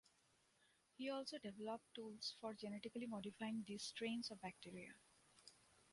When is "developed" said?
1.37-1.93